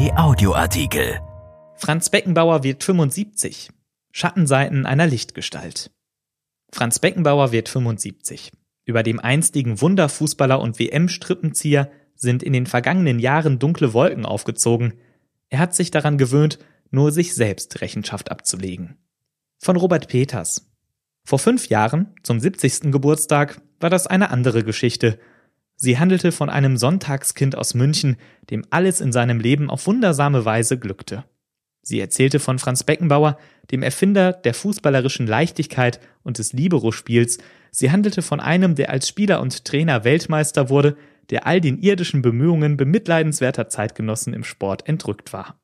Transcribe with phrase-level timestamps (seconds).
[0.00, 1.20] Kai Audioartikel.
[1.76, 3.68] Franz Beckenbauer wird 75.
[4.12, 5.90] Schattenseiten einer Lichtgestalt.
[6.72, 8.50] Franz Beckenbauer wird 75.
[8.86, 14.94] Über dem einstigen Wunderfußballer und WM-Strippenzieher sind in den vergangenen Jahren dunkle Wolken aufgezogen.
[15.50, 16.58] Er hat sich daran gewöhnt,
[16.90, 18.96] nur sich selbst Rechenschaft abzulegen.
[19.58, 20.66] Von Robert Peters.
[21.24, 22.90] Vor fünf Jahren, zum 70.
[22.90, 25.18] Geburtstag, war das eine andere Geschichte
[25.82, 28.18] Sie handelte von einem Sonntagskind aus München,
[28.50, 31.24] dem alles in seinem Leben auf wundersame Weise glückte.
[31.80, 33.38] Sie erzählte von Franz Beckenbauer,
[33.70, 37.38] dem Erfinder der fußballerischen Leichtigkeit und des Libero-Spiels.
[37.70, 40.98] Sie handelte von einem, der als Spieler und Trainer Weltmeister wurde,
[41.30, 45.58] der all den irdischen Bemühungen bemitleidenswerter Zeitgenossen im Sport entrückt war.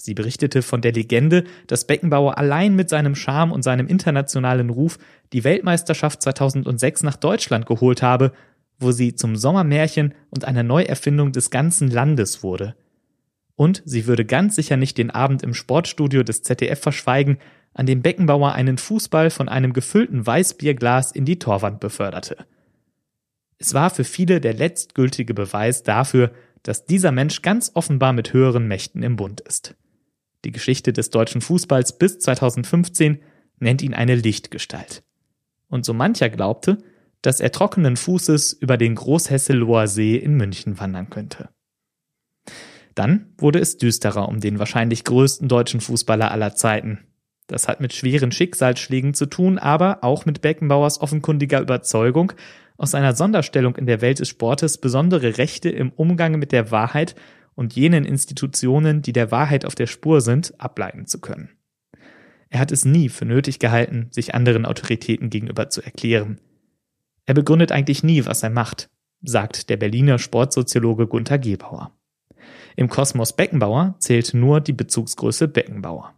[0.00, 5.00] Sie berichtete von der Legende, dass Beckenbauer allein mit seinem Charme und seinem internationalen Ruf
[5.32, 8.32] die Weltmeisterschaft 2006 nach Deutschland geholt habe
[8.78, 12.76] wo sie zum Sommermärchen und einer Neuerfindung des ganzen Landes wurde.
[13.56, 17.38] Und sie würde ganz sicher nicht den Abend im Sportstudio des ZDF verschweigen,
[17.74, 22.46] an dem Beckenbauer einen Fußball von einem gefüllten Weißbierglas in die Torwand beförderte.
[23.58, 26.30] Es war für viele der letztgültige Beweis dafür,
[26.62, 29.74] dass dieser Mensch ganz offenbar mit höheren Mächten im Bund ist.
[30.44, 33.18] Die Geschichte des deutschen Fußballs bis 2015
[33.58, 35.02] nennt ihn eine Lichtgestalt.
[35.68, 36.78] Und so mancher glaubte,
[37.22, 41.48] dass er trockenen Fußes über den Großhesseloher See in München wandern könnte.
[42.94, 46.98] Dann wurde es düsterer um den wahrscheinlich größten deutschen Fußballer aller Zeiten.
[47.46, 52.32] Das hat mit schweren Schicksalsschlägen zu tun, aber auch mit Beckenbauers offenkundiger Überzeugung,
[52.76, 57.16] aus seiner Sonderstellung in der Welt des Sportes besondere Rechte im Umgang mit der Wahrheit
[57.54, 61.50] und jenen Institutionen, die der Wahrheit auf der Spur sind, ableiten zu können.
[62.50, 66.40] Er hat es nie für nötig gehalten, sich anderen Autoritäten gegenüber zu erklären.
[67.28, 68.88] Er begründet eigentlich nie, was er macht,
[69.20, 71.92] sagt der Berliner Sportsoziologe Gunther Gebauer.
[72.74, 76.14] Im Kosmos Beckenbauer zählt nur die Bezugsgröße Beckenbauer.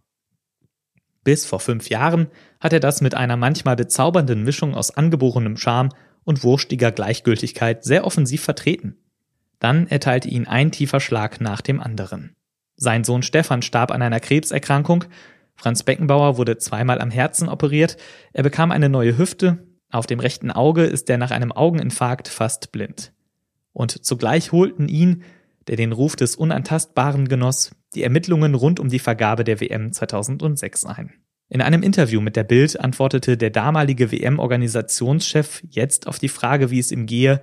[1.25, 2.29] Bis vor fünf Jahren
[2.61, 5.89] hat er das mit einer manchmal bezaubernden Mischung aus angeborenem Charme
[6.23, 8.97] und wurstiger Gleichgültigkeit sehr offensiv vertreten.
[9.59, 12.37] Dann erteilte ihn ein tiefer Schlag nach dem anderen.
[12.77, 15.07] Sein Sohn Stefan starb an einer Krebserkrankung,
[15.57, 17.97] Franz Beckenbauer wurde zweimal am Herzen operiert,
[18.33, 22.73] er bekam eine neue Hüfte, auf dem rechten Auge ist er nach einem Augeninfarkt fast
[22.73, 23.13] blind.
[23.73, 25.23] Und zugleich holten ihn,
[25.69, 30.87] der den Ruf des Unantastbaren genoss, die Ermittlungen rund um die Vergabe der WM 2006
[30.87, 31.13] ein.
[31.49, 36.79] In einem Interview mit der Bild antwortete der damalige WM-Organisationschef jetzt auf die Frage, wie
[36.79, 37.43] es ihm gehe,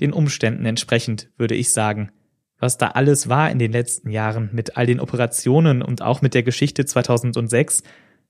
[0.00, 2.10] den Umständen entsprechend, würde ich sagen.
[2.58, 6.32] Was da alles war in den letzten Jahren mit all den Operationen und auch mit
[6.32, 7.82] der Geschichte 2006,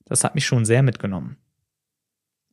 [0.05, 1.37] das hat mich schon sehr mitgenommen.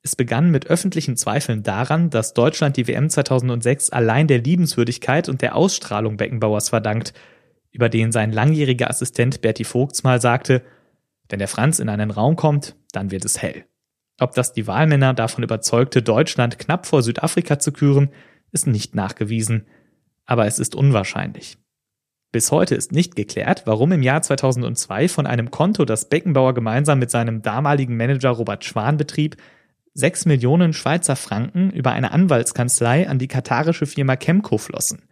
[0.03, 5.41] Es begann mit öffentlichen Zweifeln daran, dass Deutschland die WM 2006 allein der Liebenswürdigkeit und
[5.41, 7.13] der Ausstrahlung Beckenbauers verdankt,
[7.71, 10.63] über den sein langjähriger Assistent Berti Vogts mal sagte,
[11.29, 13.65] wenn der Franz in einen Raum kommt, dann wird es hell.
[14.19, 18.09] Ob das die Wahlmänner davon überzeugte, Deutschland knapp vor Südafrika zu küren,
[18.51, 19.65] ist nicht nachgewiesen,
[20.25, 21.57] aber es ist unwahrscheinlich.
[22.31, 26.99] Bis heute ist nicht geklärt, warum im Jahr 2002 von einem Konto, das Beckenbauer gemeinsam
[26.99, 29.37] mit seinem damaligen Manager Robert Schwan betrieb,
[29.93, 35.03] 6 Millionen Schweizer Franken über eine Anwaltskanzlei an die katarische Firma Chemco flossen.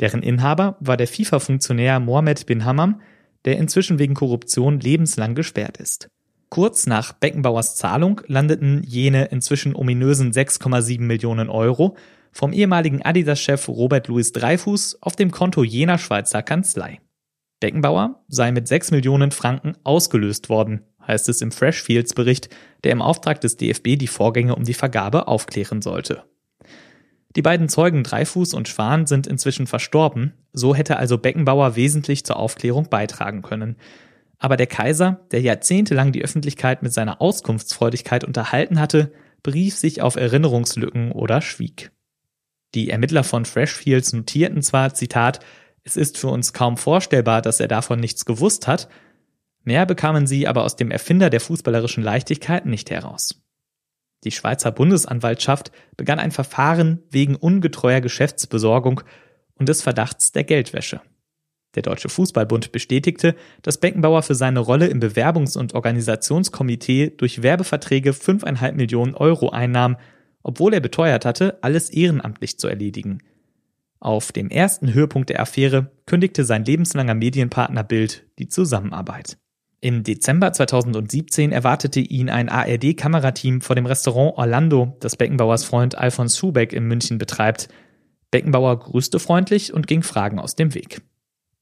[0.00, 3.00] Deren Inhaber war der FIFA-Funktionär Mohamed bin Hammam,
[3.46, 6.08] der inzwischen wegen Korruption lebenslang gesperrt ist.
[6.50, 11.96] Kurz nach Beckenbauers Zahlung landeten jene inzwischen ominösen 6,7 Millionen Euro
[12.32, 17.00] vom ehemaligen Adidas-Chef Robert Louis Dreyfus auf dem Konto jener Schweizer Kanzlei.
[17.60, 22.48] Beckenbauer sei mit 6 Millionen Franken ausgelöst worden, heißt es im Freshfields Bericht,
[22.84, 26.24] der im Auftrag des DFB die Vorgänge um die Vergabe aufklären sollte.
[27.34, 32.36] Die beiden Zeugen Dreifuß und Schwan sind inzwischen verstorben, so hätte also Beckenbauer wesentlich zur
[32.36, 33.76] Aufklärung beitragen können.
[34.38, 40.16] Aber der Kaiser, der jahrzehntelang die Öffentlichkeit mit seiner Auskunftsfreudigkeit unterhalten hatte, berief sich auf
[40.16, 41.90] Erinnerungslücken oder schwieg.
[42.74, 45.40] Die Ermittler von Freshfields notierten zwar, Zitat,
[45.84, 48.88] es ist für uns kaum vorstellbar, dass er davon nichts gewusst hat,
[49.68, 53.42] Mehr bekamen sie aber aus dem Erfinder der fußballerischen Leichtigkeit nicht heraus.
[54.24, 59.02] Die Schweizer Bundesanwaltschaft begann ein Verfahren wegen ungetreuer Geschäftsbesorgung
[59.56, 61.02] und des Verdachts der Geldwäsche.
[61.74, 68.12] Der Deutsche Fußballbund bestätigte, dass Beckenbauer für seine Rolle im Bewerbungs- und Organisationskomitee durch Werbeverträge
[68.12, 69.98] 5,5 Millionen Euro einnahm,
[70.42, 73.18] obwohl er beteuert hatte, alles ehrenamtlich zu erledigen.
[74.00, 79.36] Auf dem ersten Höhepunkt der Affäre kündigte sein lebenslanger Medienpartner Bild die Zusammenarbeit.
[79.80, 86.36] Im Dezember 2017 erwartete ihn ein ARD-Kamerateam vor dem Restaurant Orlando, das Beckenbauers Freund Alfons
[86.36, 87.68] Schubeck in München betreibt.
[88.32, 91.02] Beckenbauer grüßte freundlich und ging Fragen aus dem Weg.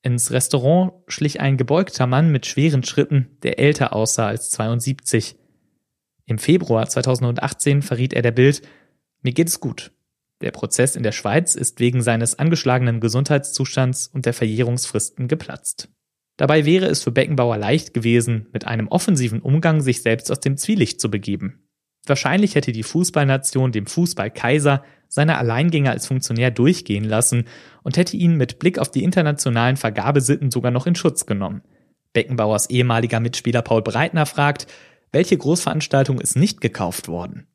[0.03, 5.37] Ins Restaurant schlich ein gebeugter Mann mit schweren Schritten, der älter aussah als 72.
[6.25, 8.63] Im Februar 2018 verriet er der Bild,
[9.21, 9.93] mir geht es gut.
[10.41, 15.89] Der Prozess in der Schweiz ist wegen seines angeschlagenen Gesundheitszustands und der Verjährungsfristen geplatzt.
[16.37, 20.57] Dabei wäre es für Beckenbauer leicht gewesen, mit einem offensiven Umgang sich selbst aus dem
[20.57, 21.67] Zwielicht zu begeben.
[22.07, 27.47] Wahrscheinlich hätte die Fußballnation dem Fußballkaiser seine Alleingänge als Funktionär durchgehen lassen
[27.83, 31.63] und hätte ihn mit Blick auf die internationalen Vergabesitten sogar noch in Schutz genommen.
[32.13, 34.67] Beckenbauers ehemaliger Mitspieler Paul Breitner fragt,
[35.13, 37.49] welche Großveranstaltung ist nicht gekauft worden?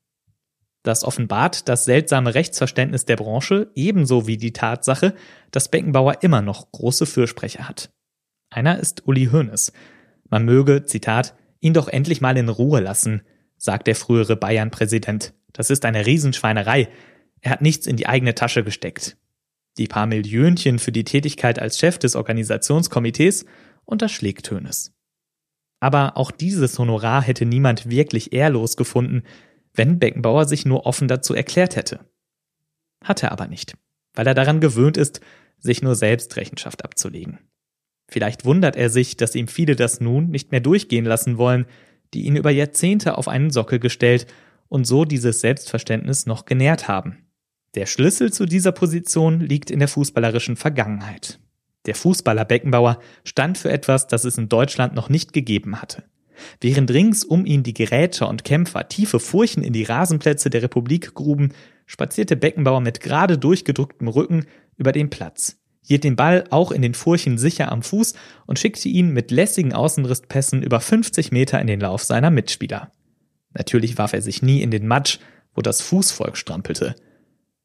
[0.83, 5.13] Das offenbart das seltsame Rechtsverständnis der Branche ebenso wie die Tatsache,
[5.51, 7.91] dass Beckenbauer immer noch große Fürsprecher hat.
[8.51, 9.71] Einer ist Uli Hoeneß.
[10.29, 13.21] Man möge, Zitat, ihn doch endlich mal in Ruhe lassen,
[13.57, 15.33] sagt der frühere Bayern-Präsident.
[15.53, 16.89] Das ist eine Riesenschweinerei.
[17.39, 19.17] Er hat nichts in die eigene Tasche gesteckt.
[19.77, 23.45] Die paar Millionchen für die Tätigkeit als Chef des Organisationskomitees
[23.85, 24.93] unterschlägt Hoeneß.
[25.79, 29.23] Aber auch dieses Honorar hätte niemand wirklich ehrlos gefunden,
[29.73, 32.01] wenn Beckenbauer sich nur offen dazu erklärt hätte.
[33.01, 33.75] Hat er aber nicht,
[34.13, 35.21] weil er daran gewöhnt ist,
[35.57, 37.39] sich nur selbst Rechenschaft abzulegen.
[38.11, 41.65] Vielleicht wundert er sich, dass ihm viele das nun nicht mehr durchgehen lassen wollen,
[42.13, 44.27] die ihn über Jahrzehnte auf einen Sockel gestellt
[44.67, 47.19] und so dieses Selbstverständnis noch genährt haben.
[47.73, 51.39] Der Schlüssel zu dieser Position liegt in der fußballerischen Vergangenheit.
[51.85, 56.03] Der Fußballer Beckenbauer stand für etwas, das es in Deutschland noch nicht gegeben hatte.
[56.59, 61.13] Während rings um ihn die Gerätscher und Kämpfer tiefe Furchen in die Rasenplätze der Republik
[61.13, 61.53] gruben,
[61.85, 66.93] spazierte Beckenbauer mit gerade durchgedrücktem Rücken über den Platz hielt den Ball auch in den
[66.93, 68.13] Furchen sicher am Fuß
[68.45, 72.91] und schickte ihn mit lässigen Außenrisspässen über 50 Meter in den Lauf seiner Mitspieler.
[73.53, 75.19] Natürlich warf er sich nie in den Matsch,
[75.53, 76.95] wo das Fußvolk strampelte.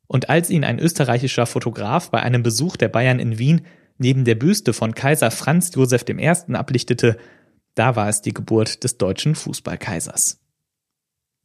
[0.09, 3.63] Und als ihn ein österreichischer Fotograf bei einem Besuch der Bayern in Wien
[3.99, 6.29] neben der Büste von Kaiser Franz Josef I.
[6.55, 7.17] ablichtete,
[7.75, 10.41] da war es die Geburt des deutschen Fußballkaisers.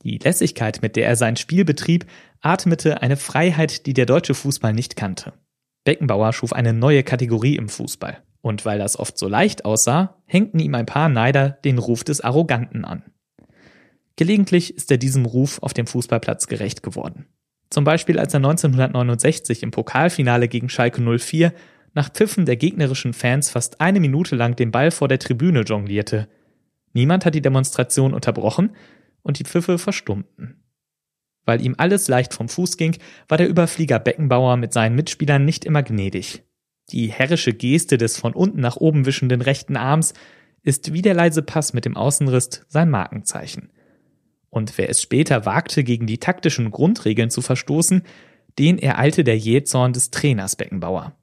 [0.04, 2.06] Die Lässigkeit, mit der er sein Spiel betrieb,
[2.40, 5.34] atmete eine Freiheit, die der deutsche Fußball nicht kannte.
[5.84, 8.22] Beckenbauer schuf eine neue Kategorie im Fußball.
[8.42, 12.22] Und weil das oft so leicht aussah, hängten ihm ein paar Neider den Ruf des
[12.22, 13.04] Arroganten an.
[14.16, 17.28] Gelegentlich ist er diesem Ruf auf dem Fußballplatz gerecht geworden.
[17.70, 21.54] Zum Beispiel als er 1969 im Pokalfinale gegen Schalke 04
[21.94, 26.28] nach Pfiffen der gegnerischen Fans fast eine Minute lang den Ball vor der Tribüne jonglierte.
[26.94, 28.76] Niemand hat die Demonstration unterbrochen
[29.24, 30.62] und die Pfiffe verstummten.
[31.46, 32.98] Weil ihm alles leicht vom Fuß ging,
[33.28, 36.44] war der Überflieger Beckenbauer mit seinen Mitspielern nicht immer gnädig.
[36.92, 40.14] Die herrische Geste des von unten nach oben wischenden rechten Arms
[40.64, 43.72] ist wie der leise Pass mit dem Außenriss sein Markenzeichen.
[44.50, 48.04] Und wer es später wagte, gegen die taktischen Grundregeln zu verstoßen,
[48.60, 51.16] den ereilte der Jähzorn des Trainers Beckenbauer.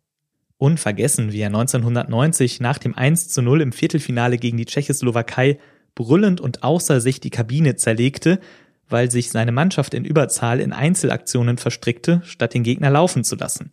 [0.56, 5.58] Unvergessen, wie er 1990 nach dem 1 zu 0 im Viertelfinale gegen die Tschechoslowakei
[5.94, 8.40] brüllend und außer sich die Kabine zerlegte,
[8.88, 13.72] weil sich seine Mannschaft in Überzahl in Einzelaktionen verstrickte, statt den Gegner laufen zu lassen.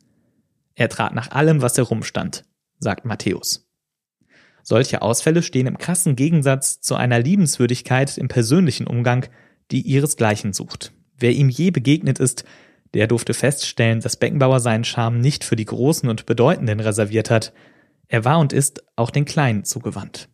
[0.75, 2.44] Er trat nach allem, was herumstand,
[2.79, 3.67] sagt Matthäus.
[4.63, 9.27] Solche Ausfälle stehen im krassen Gegensatz zu einer Liebenswürdigkeit im persönlichen Umgang,
[9.71, 10.91] die ihresgleichen sucht.
[11.18, 12.45] Wer ihm je begegnet ist,
[12.94, 17.53] der durfte feststellen, dass Beckenbauer seinen Charme nicht für die Großen und Bedeutenden reserviert hat.
[18.07, 20.30] Er war und ist auch den Kleinen zugewandt.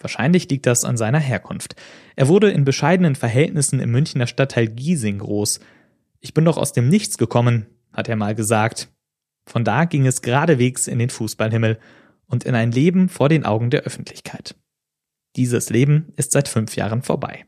[0.00, 1.74] Wahrscheinlich liegt das an seiner Herkunft.
[2.14, 5.60] Er wurde in bescheidenen Verhältnissen im Münchner Stadtteil Giesing groß.
[6.20, 8.88] Ich bin doch aus dem Nichts gekommen, hat er mal gesagt.
[9.46, 11.78] Von da ging es geradewegs in den Fußballhimmel
[12.26, 14.54] und in ein Leben vor den Augen der Öffentlichkeit.
[15.36, 17.46] Dieses Leben ist seit fünf Jahren vorbei.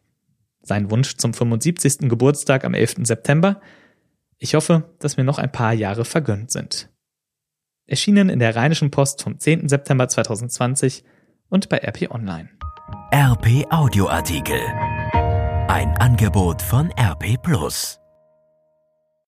[0.62, 2.08] Sein Wunsch zum 75.
[2.08, 2.96] Geburtstag am 11.
[3.02, 3.60] September?
[4.38, 6.88] Ich hoffe, dass mir noch ein paar Jahre vergönnt sind.
[7.86, 9.68] Erschienen in der Rheinischen Post vom 10.
[9.68, 11.04] September 2020
[11.50, 12.48] und bei RP Online.
[13.12, 14.60] RP Audioartikel.
[15.68, 17.99] Ein Angebot von RP Plus.